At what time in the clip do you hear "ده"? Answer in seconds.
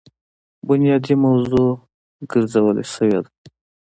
3.23-3.31